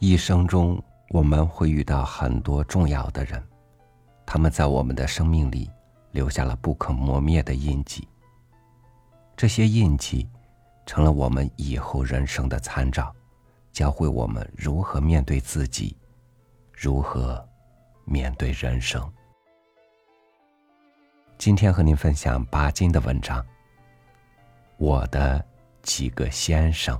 [0.00, 3.42] 一生中，我们会遇到很多重要的人，
[4.24, 5.68] 他们在我们的生命里
[6.12, 8.06] 留下了不可磨灭的印记。
[9.36, 10.28] 这些印记，
[10.86, 13.12] 成了我们以后人生的参照，
[13.72, 15.96] 教会我们如何面对自己，
[16.72, 17.44] 如何
[18.04, 19.02] 面对人生。
[21.38, 23.44] 今天和您分享巴金的文章。
[24.76, 25.44] 我的
[25.82, 26.96] 几个先生。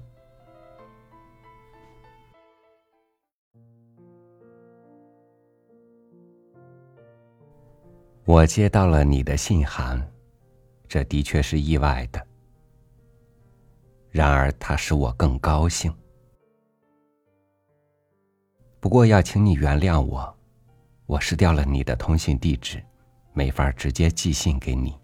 [8.28, 10.06] 我接到了你的信函，
[10.86, 12.22] 这的确是意外的。
[14.10, 15.90] 然而，它使我更高兴。
[18.80, 20.36] 不过，要请你原谅我，
[21.06, 22.84] 我失掉了你的通信地址，
[23.32, 24.94] 没法直接寄信给你。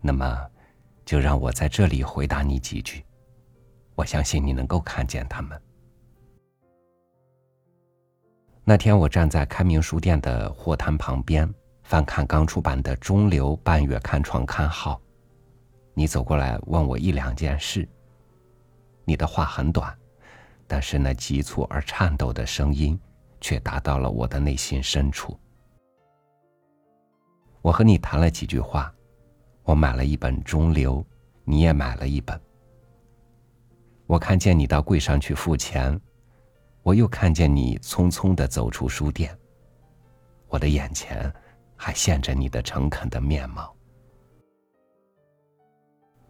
[0.00, 0.48] 那么，
[1.04, 3.04] 就让我在这里回答你几句。
[3.96, 5.60] 我相信你能够看见他们。
[8.62, 11.52] 那天，我站在开明书店的货摊旁边。
[11.84, 14.98] 翻看刚出版的《中流半月刊》创刊号，
[15.92, 17.86] 你走过来问我一两件事。
[19.04, 19.94] 你的话很短，
[20.66, 22.98] 但是那急促而颤抖的声音
[23.38, 25.38] 却达到了我的内心深处。
[27.60, 28.90] 我和你谈了几句话，
[29.62, 31.02] 我买了一本《中流》，
[31.44, 32.40] 你也买了一本。
[34.06, 36.00] 我看见你到柜上去付钱，
[36.82, 39.38] 我又看见你匆匆的走出书店，
[40.48, 41.30] 我的眼前。
[41.84, 43.76] 还现着你的诚恳的面貌。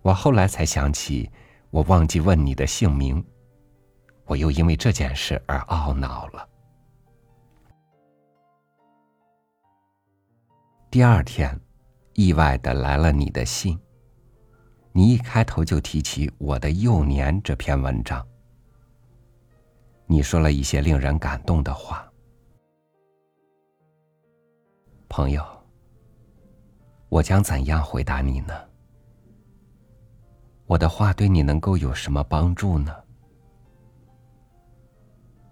[0.03, 1.31] 我后来才想起，
[1.71, 3.25] 我忘记问你的姓名，
[4.25, 6.49] 我又因为这件事而懊恼了。
[10.91, 11.57] 第二天，
[12.15, 13.79] 意外的来了你的信。
[14.91, 18.27] 你一开头就提起我的幼年这篇文章，
[20.07, 22.11] 你说了一些令人感动的话。
[25.17, 25.47] 朋友，
[27.09, 28.53] 我将怎样回答你呢？
[30.67, 32.93] 我的话对你能够有什么帮助呢？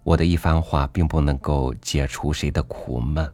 [0.03, 3.33] 我的一番话并不能够解除谁的苦闷，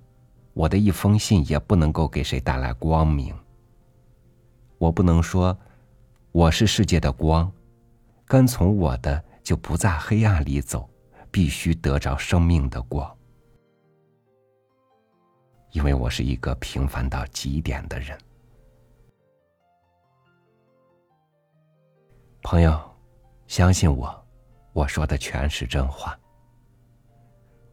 [0.53, 3.33] 我的一封信也不能够给谁带来光明。
[4.77, 5.57] 我不能说
[6.31, 7.51] 我是世界的光，
[8.25, 10.87] 跟从我的就不在黑暗里走，
[11.31, 13.17] 必须得着生命的光。
[15.71, 18.17] 因为我是一个平凡到极点的人，
[22.41, 22.79] 朋友，
[23.47, 24.27] 相信我，
[24.73, 26.17] 我说的全是真话。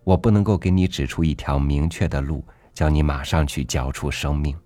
[0.04, 4.56] 我不能够给你指出一条明确的路，叫你马上去交出生命。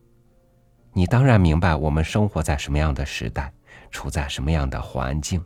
[0.93, 3.53] 你当然明白我们生活在什么样的时代，
[3.93, 5.43] 处在什么样的环境。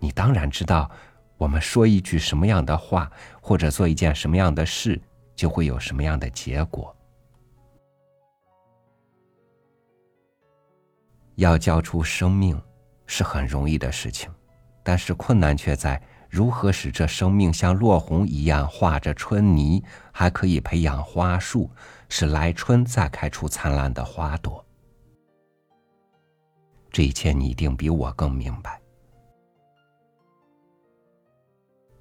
[0.00, 0.90] 你当然知道，
[1.36, 3.10] 我们说一句什么样的话，
[3.40, 5.00] 或者做一件什么样的事。
[5.38, 6.92] 就会有什么样的结果？
[11.36, 12.60] 要交出生命
[13.06, 14.28] 是很容易的事情，
[14.82, 19.80] 但是困难却在如何使这生命像落红一样化着春泥，
[20.12, 21.70] 还可以培养花树，
[22.08, 24.66] 使来春再开出灿烂的花朵。
[26.90, 28.82] 这一切你一定比我更明白。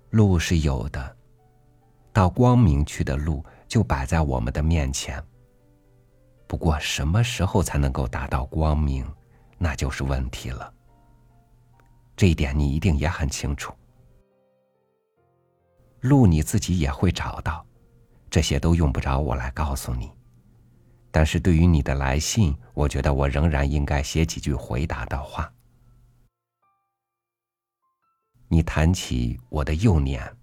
[0.10, 1.17] 路是有的。
[2.18, 5.24] 到光明去的路就摆在我们的面前。
[6.48, 9.08] 不过什么时候才能够达到光明，
[9.60, 10.74] 那就是问题了。
[12.16, 13.72] 这一点你一定也很清楚。
[16.00, 17.64] 路你自己也会找到，
[18.32, 20.12] 这些都用不着我来告诉你。
[21.12, 25.54] 但是对于你的来信，我觉得我仍然应该写几句回答的话。
[28.48, 30.36] 你谈起我的幼年。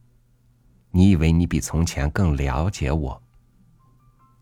[0.96, 3.20] 你以为你比从前更了解我？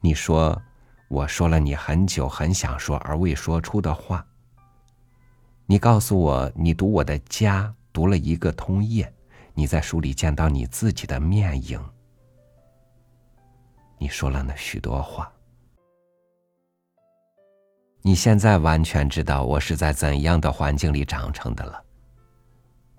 [0.03, 0.61] 你说
[1.09, 4.23] 我说了你很久很想说而未说出的话。
[5.65, 9.11] 你告诉我，你读我的家读了一个通夜，
[9.55, 11.83] 你在书里见到你自己的面影。
[13.97, 15.33] 你说了那许多话。
[18.03, 21.83] 你现在完全知道我是在怎样的环境里长成的了。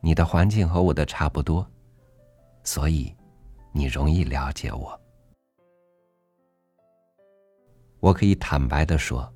[0.01, 1.63] 你的环境和我的差不多，
[2.63, 3.15] 所以。
[3.75, 5.01] 你容易了解我，
[7.99, 9.27] 我可以坦白的说，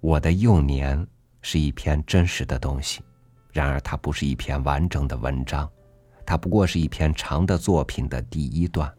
[0.00, 1.04] 我的幼年
[1.40, 3.02] 是一篇真实的东西，
[3.50, 5.66] 然而它不是一篇完整的文章，
[6.26, 8.94] 它不过是一篇长的作品的第一段。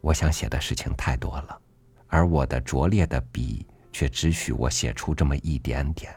[0.00, 1.56] 我想写的事情太多了，
[2.08, 6.12] 而我的拙劣的笔却只许我写出这么一点点。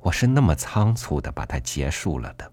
[0.00, 2.50] 我是那么仓促的把它结束了的。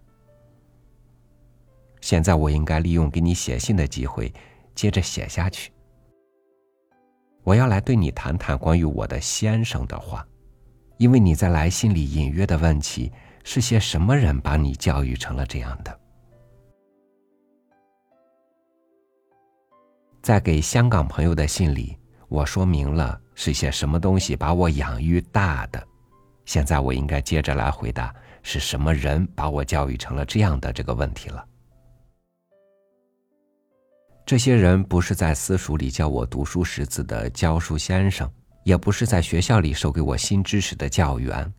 [2.02, 4.34] 现在我应该利用给你写信的机会，
[4.76, 5.72] 接着写下去。
[7.44, 10.28] 我要来对你谈谈关于我的先生的话，
[10.98, 13.12] 因为你在来信里隐约的问起
[13.44, 16.00] 是些什么人把你教育成了这样的。
[20.22, 25.84] 在给香港朋友的信里，我说明了是些什么东西把我养育大的。
[26.46, 28.14] 现在我应该接着来回答
[28.44, 31.44] 是什么人把我教育成了这样的这个问题了。
[34.32, 38.32] 这些人不是在私塾里教我读书识字的教书先生，
[38.64, 41.54] 也不是在学校里授给我新知识的教员。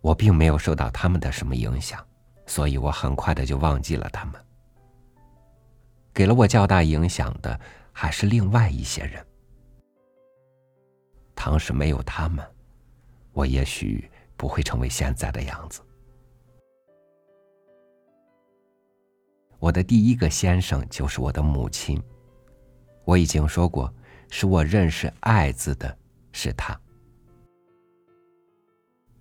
[0.00, 2.02] 我并没有受到他们的什么影响，
[2.46, 4.42] 所以我很快的就忘记了他们。
[6.14, 7.60] 给了我较大影响的
[7.92, 9.22] 还是另外一些人。
[11.34, 12.42] 倘使没有他们，
[13.34, 15.82] 我也许不会成为现在的样子。
[19.58, 22.02] 我的第一个先生就是我的母亲。
[23.04, 23.92] 我已经说过，
[24.30, 25.96] 使我认识“爱”字的
[26.32, 26.78] 是他。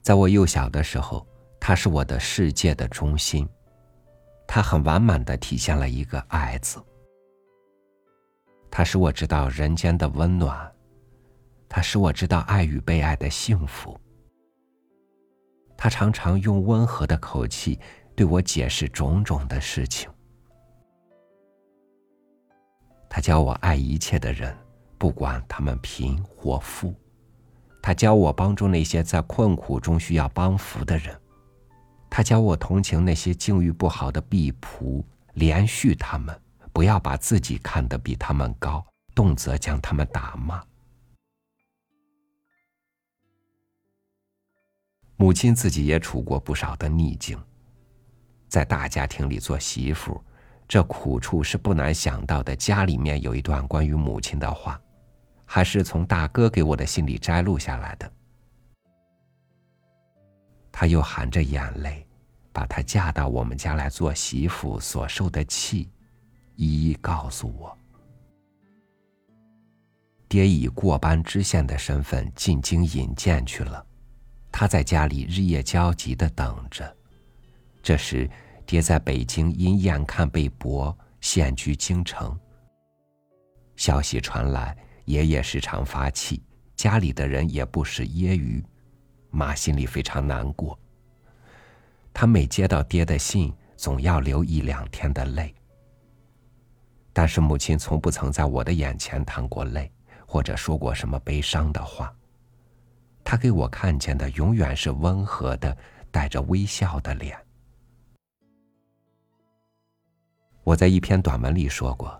[0.01, 1.25] 在我幼小的时候，
[1.59, 3.47] 他是我的世界的中心，
[4.47, 6.83] 他很完满的体现了一个“爱”字。
[8.69, 10.71] 他使我知道人间的温暖，
[11.69, 13.99] 他使我知道爱与被爱的幸福。
[15.77, 17.79] 他常常用温和的口气
[18.15, 20.09] 对我解释种种的事情。
[23.15, 24.53] 他教我爱一切的人，
[24.97, 26.93] 不管他们贫或富；
[27.81, 31.15] 他教我帮助那些在困苦中需要帮扶的人；
[32.09, 35.01] 他教我同情那些境遇不好的婢仆，
[35.35, 36.37] 连续他们，
[36.73, 38.85] 不要把自己看得比他们高，
[39.15, 40.61] 动辄将他们打骂。
[45.15, 47.41] 母亲自己也处过不少的逆境，
[48.49, 50.21] 在大家庭里做媳妇。
[50.67, 52.55] 这苦处是不难想到的。
[52.55, 54.81] 家里面有一段关于母亲的话，
[55.45, 58.11] 还是从大哥给我的信里摘录下来的。
[60.71, 62.05] 他又含着眼泪，
[62.51, 65.89] 把她嫁到我们家来做媳妇所受的气，
[66.55, 67.77] 一一告诉我。
[70.27, 73.85] 爹以过班知县的身份进京引荐去了，
[74.51, 76.91] 他在家里日夜焦急的等着。
[77.83, 78.27] 这时。
[78.65, 82.37] 爹在北京因眼看被驳，现居京城。
[83.75, 84.75] 消息传来，
[85.05, 86.41] 爷爷时常发气，
[86.75, 88.63] 家里的人也不时揶揄，
[89.29, 90.77] 妈心里非常难过。
[92.13, 95.53] 他每接到爹的信，总要流一两天的泪。
[97.13, 99.91] 但是母亲从不曾在我的眼前淌过泪，
[100.25, 102.13] 或者说过什么悲伤的话。
[103.23, 105.75] 他给我看见的永远是温和的、
[106.11, 107.37] 带着微笑的脸。
[110.65, 112.19] 我在一篇短文里说过：“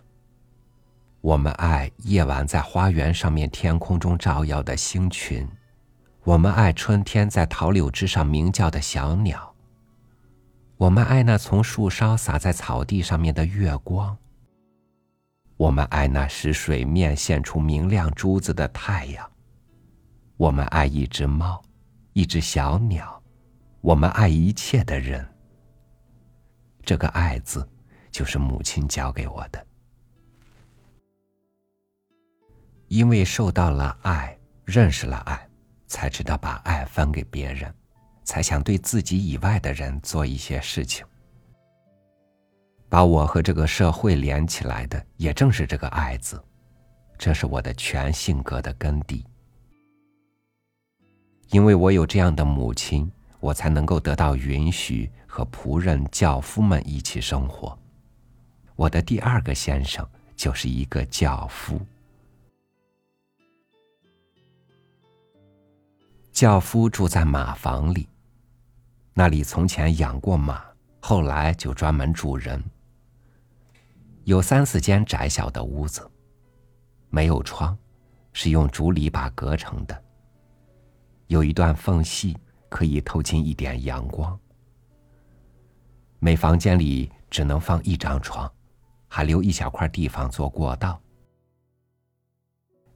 [1.19, 5.49] 我们爱夜晚在花园上面天空中照耀的星群，
[6.23, 9.51] 我们爱春天在桃柳枝上鸣叫的小鸟，
[10.77, 14.15] 我们爱那从树梢洒在草地上面的月光，
[15.57, 19.27] 我们爱那使水面现出明亮珠子的太阳，
[20.37, 21.59] 我们爱一只猫，
[22.13, 23.19] 一只小鸟，
[23.81, 25.27] 我们爱一切的人。
[26.83, 27.67] 这个‘爱’字。”
[28.15, 29.67] 就是母亲教给我的，
[32.87, 35.49] 因为受到了爱，认识了爱，
[35.85, 37.75] 才知道把爱分给别人，
[38.23, 41.05] 才想对自己以外的人做一些事情。
[42.87, 46.41] 把我和这个社会连起来的，也正是这个“爱”字，
[47.17, 49.25] 这是我的全性格的根底。
[51.49, 57.77] 因为我有这样的母亲，我才能够得到允许和仆人、教夫们一起生活。
[58.75, 61.79] 我的第二个先生就是一个教夫。
[66.31, 68.09] 教夫住在马房里，
[69.13, 70.65] 那里从前养过马，
[70.99, 72.61] 后来就专门住人。
[74.25, 76.09] 有三四间窄小的屋子，
[77.09, 77.77] 没有窗，
[78.33, 80.03] 是用竹篱笆隔成的。
[81.27, 84.37] 有一段缝隙可以透进一点阳光。
[86.19, 88.51] 每房间里只能放一张床。
[89.07, 90.99] 还留一小块地方做过道。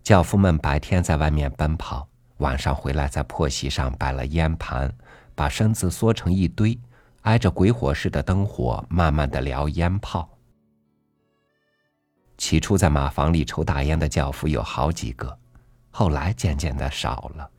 [0.03, 4.91] 轿夫们白天在外面奔跑，晚上回来在破席上摆了烟盘，
[5.35, 6.79] 把身子缩成一堆，
[7.21, 10.27] 挨着鬼火似的灯火，慢慢的燎烟炮。
[12.37, 15.37] 起初在马房里抽大烟的轿夫有好几个，
[15.91, 17.51] 后来渐渐的少了。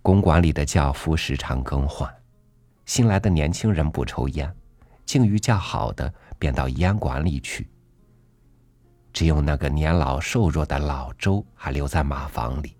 [0.00, 2.14] 公馆里的轿夫时常更换，
[2.86, 4.54] 新来的年轻人不抽烟。
[5.04, 7.68] 境遇较好的便到烟馆里去。
[9.12, 12.76] 只有那个年老瘦弱的老周还留在马房里。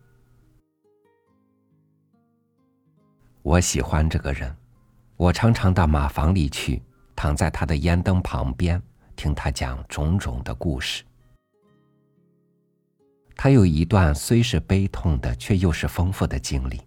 [3.43, 4.57] 我喜欢这个人，
[5.17, 6.83] 我常常到马房里去，
[7.15, 8.83] 躺在他的烟灯旁边，
[9.15, 11.05] 听他讲种种的故事。
[13.37, 16.81] 他有一段虽是悲痛的，却又是丰富的经历。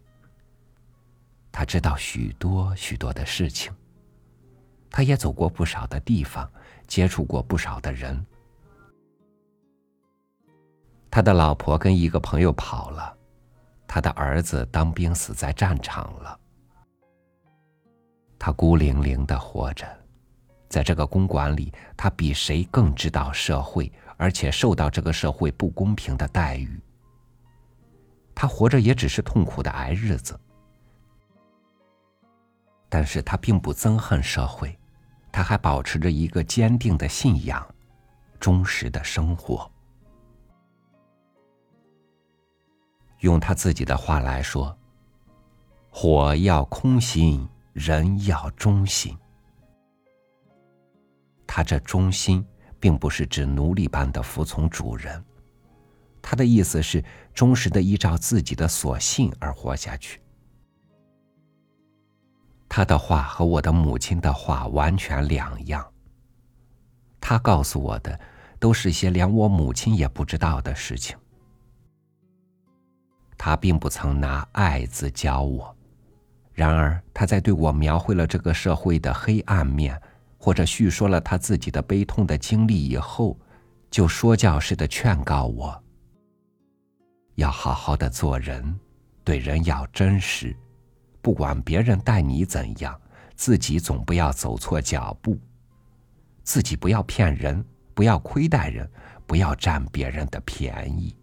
[1.51, 3.71] 他知道许多许多的事情，
[4.89, 6.49] 他也走过不少的地方，
[6.87, 8.25] 接触过不少的人。
[11.09, 13.15] 他的老婆跟一个朋友跑了，
[13.87, 16.39] 他的儿子当兵死在战场了。
[18.37, 19.87] 他孤零零的活着，
[20.69, 26.79] 在这个公馆里，他比谁更知道社会，而且受到这个社会不公平的待遇。
[28.35, 30.39] 他活着也只是痛苦的挨日子，
[32.89, 34.77] 但是他并不憎恨社会，
[35.31, 37.65] 他还保持着一个坚定的信仰，
[38.39, 39.69] 忠实的生活。
[43.19, 44.77] 用他自己的话来说
[45.89, 49.17] ：“火要空心，人要忠心。”
[51.47, 52.45] 他这忠心，
[52.79, 55.23] 并不是指奴隶般的服从主人，
[56.21, 57.03] 他的意思是
[57.33, 60.21] 忠实的依照自己的所信而活下去。
[62.77, 65.83] 他的话和我的母亲的话完全两样。
[67.19, 68.19] 他告诉我的，
[68.59, 71.17] 都是些连我母亲也不知道的事情。
[73.35, 75.75] 他并不曾拿“爱”字教我，
[76.53, 79.99] 然而他在对我描绘了这个社会的黑暗面，
[80.37, 83.35] 或者叙说了他自己的悲痛的经历以后，
[83.89, 85.83] 就说教似的劝告我：
[87.37, 88.79] 要好好的做人，
[89.23, 90.55] 对人要真实，
[91.27, 92.97] 不管别人待你怎样，
[93.35, 95.37] 自己总不要走错脚步，
[96.41, 97.61] 自己不要骗人，
[97.93, 98.89] 不要亏待人，
[99.25, 101.13] 不要占别人的便宜。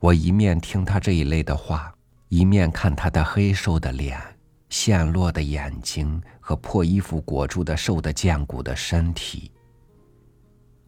[0.00, 1.90] 我一面听他这一类的话，
[2.28, 4.20] 一面看他的黑瘦的脸、
[4.68, 9.50] 陷落的眼睛和破衣服裹住的瘦的健骨的身体。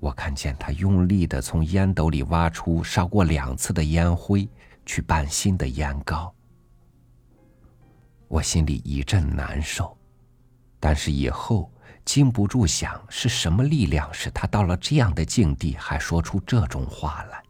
[0.01, 4.49] 我看见他用力的从烟斗里挖出烧过两次的烟灰，
[4.87, 6.35] 去拌新的烟膏。
[8.27, 9.95] 我心里一阵难受，
[10.79, 11.71] 但是以后
[12.03, 17.43] 禁不住想，是什么力量使他到了这样的境地，还说出这种话来？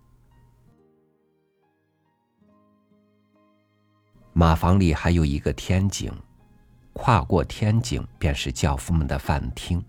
[4.33, 6.12] 马房里还有一个天井，
[6.95, 9.85] 跨过天井便是教夫们的饭厅，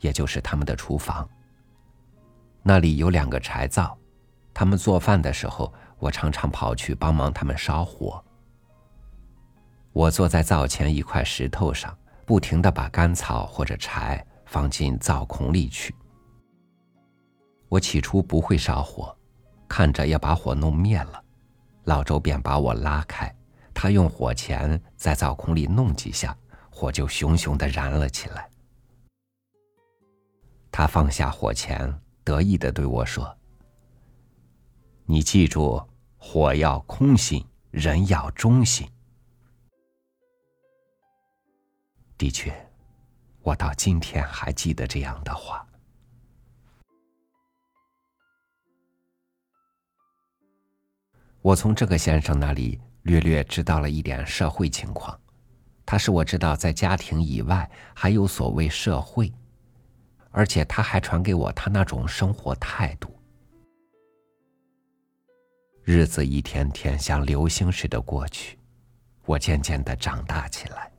[0.00, 1.28] 也就是他们的厨房。
[2.68, 3.96] 那里有两个柴灶，
[4.52, 8.20] 他们做饭的时候，我常常跑去帮忙他们烧火。
[9.92, 15.94] 我坐在灶前一块石头上，不停的把干草或者柴放进灶孔里去。
[17.68, 19.16] 我起初不会烧火，
[19.68, 21.22] 看着要把火弄灭了，
[21.84, 23.32] 老周便把我拉开。
[23.72, 26.36] 他用火钳在灶孔里弄几下，
[26.68, 28.50] 火就熊熊的燃了起来。
[30.72, 31.96] 他放下火钳，
[32.26, 33.38] 得意的对我说
[35.06, 35.80] ：“你记住，
[36.18, 38.84] 火要空心，人要忠心。”
[42.18, 42.52] 的确，
[43.42, 45.64] 我到今天还记得这样的话。
[51.42, 52.80] 我从这个先生那里。
[53.06, 55.16] 略略知道了一点社会情况，
[55.84, 59.32] 他使我知道在家庭以外还有所谓社会，
[60.36, 63.10] 而且他还传给我他那种生活态度。
[65.82, 68.58] 日子一天天像流星似的过去，
[69.24, 70.92] 我渐渐的长大起来，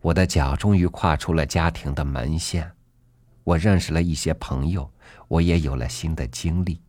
[0.00, 2.72] 我的脚终于跨出了家庭的门线，
[3.44, 4.90] 我认识了一些朋友，
[5.28, 6.80] 我也有了新的经历，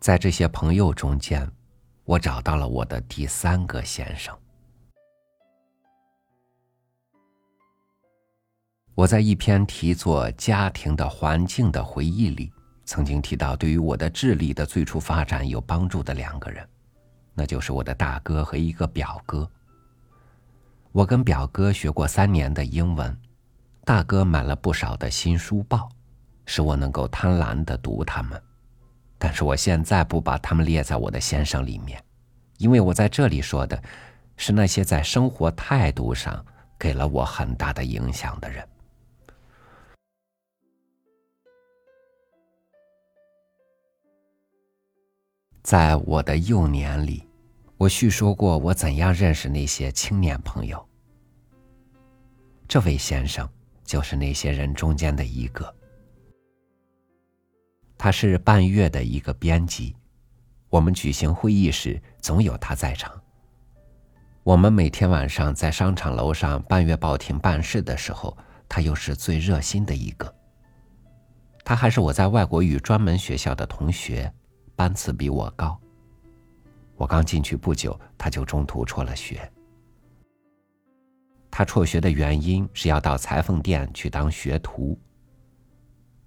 [0.00, 1.46] 在这些朋友中间。
[2.06, 4.34] 我找到了我的第三个先生。
[8.96, 12.50] 我在一篇题作《家庭的环境》的回忆里，
[12.86, 16.66] 曾经提到对于我的智力的最初发展有帮助的两个人，
[17.34, 19.46] 那就是我的大哥和一个表哥。
[20.92, 23.14] 我跟表哥学过三年的英文，
[23.84, 25.90] 大哥买了不少的新书报，
[26.46, 28.42] 使我能够贪婪的读他们。
[29.18, 32.02] 但是我现在不把他们列在我的先生里面，
[32.56, 33.78] 因为我在这里说的，
[34.38, 36.42] 是那些在生活态度上
[36.78, 38.66] 给了我很大的影响的人。
[45.66, 47.26] 在我的幼年里，
[47.76, 50.88] 我叙说过我怎样认识那些青年朋友。
[52.68, 53.48] 这位先生
[53.84, 55.74] 就是那些人中间的一个。
[57.98, 59.96] 他是半月的一个编辑，
[60.68, 63.20] 我们举行会议时总有他在场。
[64.44, 70.32] 我们每天晚上在商场楼上半月报亭办事的时候，他又是最热心的一个。
[71.64, 74.32] 他还是我在外国语专门学校的同学，
[74.76, 75.76] 班次比我高。
[76.96, 79.50] 我刚进去不久，他就中途辍了学。
[81.50, 84.98] 他辍学的原因是要到裁缝店去当学徒。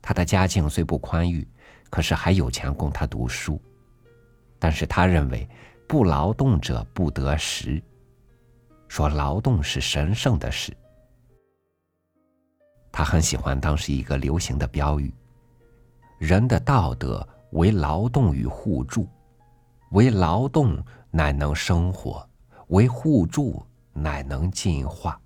[0.02, 1.48] 他的家境虽不宽裕，
[1.90, 3.62] 可是还有钱供他读书。
[4.58, 5.48] 但是他认为，
[5.88, 7.82] 不劳动者不得食，
[8.88, 10.76] 说劳动是神圣的事。
[12.92, 15.14] 他很喜欢当时一个流行的标语
[16.18, 19.08] ：“人的道德为劳动与互助。”
[19.92, 20.78] 为劳动
[21.10, 22.30] 乃能生活，
[22.68, 25.20] 为互助乃能进化。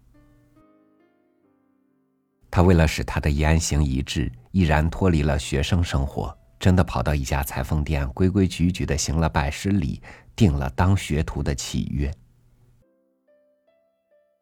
[2.50, 10.02] 他为了使他的言行一致，毅然脱离了学生生活，真的跑到一家裁缝店，规规矩矩的行了拜师礼，
[10.34, 12.10] 定了当学徒的契约。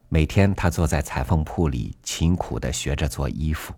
[0.08, 3.74] 每天他坐在裁缝铺里，勤苦的学着做衣服，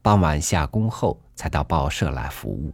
[0.00, 2.72] 傍晚下工后才到报社来服务。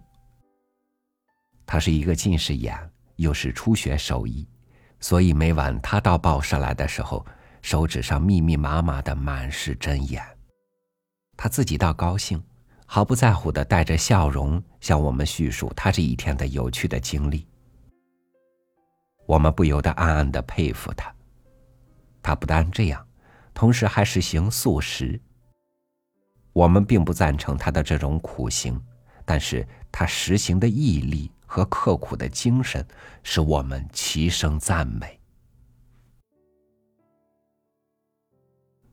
[1.73, 2.77] 他是一个近视眼。
[3.15, 4.49] 又是初学手艺，
[4.99, 7.25] 所以每晚他到报社来的时候，
[7.61, 10.25] 手指上密密麻麻的满是针眼。
[11.37, 12.43] 他自己倒高兴，
[12.87, 17.47] 毫不在乎的带着笑容向我们叙述他这一天的有趣的经历。
[19.27, 21.15] 我们不由得暗暗的佩服他。
[22.23, 23.07] 他不但这样，
[23.53, 25.21] 同时还实行素食。
[26.55, 28.83] 我们并不赞成他的这种苦行，
[29.27, 31.31] 但是他实行的毅力。
[31.51, 32.87] 和刻苦的精神，
[33.25, 35.19] 使我们齐声赞美。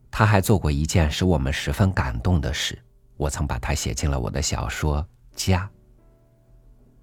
[0.09, 2.83] 他还做过一件使我们十分感动的事，
[3.15, 5.03] 我曾把它写进了我的小说
[5.35, 5.69] 《家》。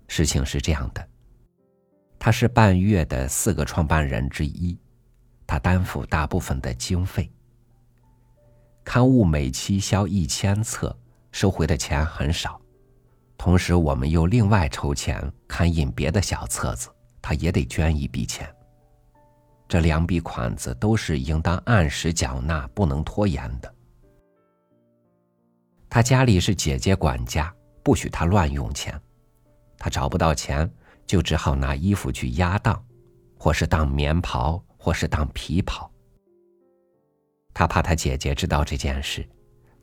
[0.09, 1.09] 事情是这样的，
[2.19, 4.77] 他是半月的四个创办人之一，
[5.47, 7.31] 他担负大部分的经费。
[8.83, 10.99] 刊物每期销一千册，
[11.31, 12.61] 收回的钱很少。
[13.37, 16.89] 同时，我们又另外筹钱刊印别的小册子，
[17.21, 18.49] 他也得捐一笔钱。
[19.69, 23.75] 这两笔款子都是应当按时缴纳，不能拖延的。
[25.91, 28.99] 他家里是姐姐管家，不许他乱用钱。
[29.79, 30.71] 他找不到钱，
[31.07, 32.83] 就只好拿衣服去压当，
[33.39, 35.91] 或是当棉袍，或是当皮袍。
[37.53, 39.29] 他怕他姐姐知道这件事。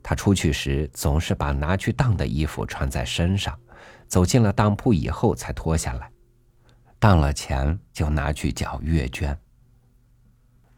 [0.02, 3.58] 他出去时总是把拿去当的衣服穿在身上，
[4.08, 6.10] 走进了当铺以后才脱下来，
[6.98, 9.38] 当了钱就拿去缴月捐。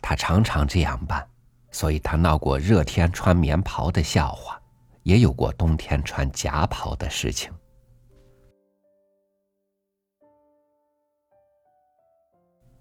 [0.01, 1.27] 他常常这样办，
[1.71, 4.61] 所以他闹过热天穿棉袍的笑话，
[5.03, 7.51] 也有过冬天穿夹袍的事情。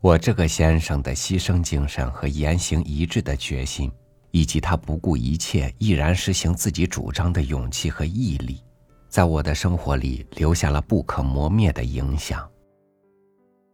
[0.01, 3.89] 我这个先生的牺牲精神和言行一致的决心。
[4.33, 8.59] 以及他不顾一切毅然实行自己主张的勇气和毅力，
[9.07, 12.49] 在我的生活里留下了不可磨灭的影响。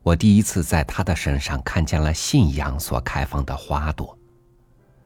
[0.04, 4.20] 我第一次在他的身上看见了信仰所开放的花朵，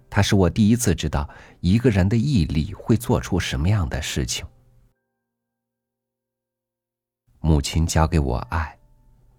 [0.09, 4.43] 他使我第一次知道一个人的毅力会做出什么样的事情。
[7.41, 8.75] 母亲教给我爱，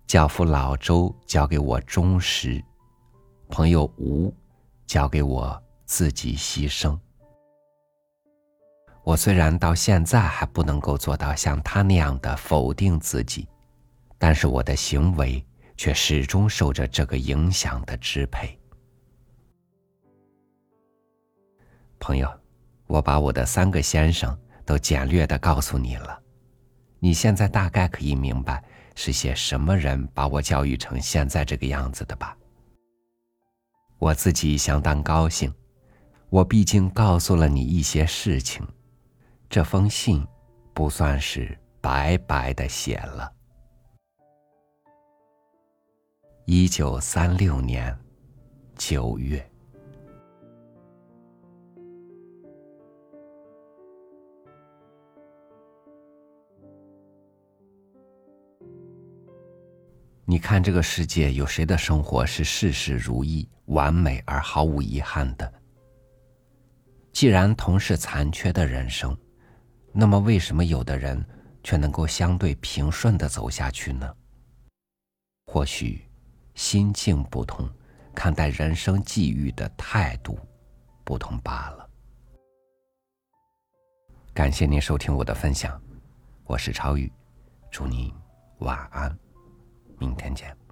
[0.06, 2.62] 教父老周教给我忠实，
[3.48, 4.32] 朋友吴
[4.86, 5.60] 教给我。
[5.84, 6.98] 自己牺牲。
[9.02, 13.46] 我虽然到现在还不能够做到像他那样的否定自己，
[14.18, 15.44] 但是我的行为
[15.76, 18.58] 却始终受着这个影响的支配。
[21.98, 22.32] 朋友，
[22.86, 26.18] 我把我的三个先生都简略的告诉你了，
[26.98, 32.34] 你现在大概可以明白是些什么人把我教育成现在这个样子的吧？
[33.98, 35.52] 我自己相当高兴。
[36.34, 38.66] 我毕竟告诉了你一些事情，
[39.48, 40.26] 这封信
[40.72, 43.32] 不算是白白的写了。
[46.44, 47.96] 一九三六年
[48.74, 49.48] 九月，
[60.24, 65.53] 你看这个世界，有谁的生活是事事如意、完美而毫无遗憾的？
[67.14, 69.16] 既然同是残缺的人生，
[69.92, 71.24] 那么为什么有的人
[71.62, 74.12] 却能够相对平顺的走下去呢？
[75.46, 76.04] 或许，
[76.56, 77.70] 心境不同，
[78.16, 80.36] 看待人生际遇的态度
[81.04, 81.88] 不同罢了。
[84.34, 85.80] 感谢您收听我的分享，
[86.42, 87.10] 我是超宇，
[87.70, 88.12] 祝您
[88.58, 89.16] 晚安，
[90.00, 90.63] 明天见。